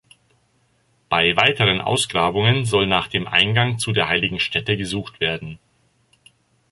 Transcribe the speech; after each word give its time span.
Bei 1.09 1.35
weiteren 1.37 1.79
Ausgrabungen 1.79 2.65
soll 2.65 2.87
nach 2.87 3.07
dem 3.07 3.27
Eingang 3.27 3.77
zu 3.77 3.91
der 3.91 4.07
heiligen 4.07 4.39
Stätte 4.39 4.75
gesucht 4.75 5.19
werden. 5.19 5.59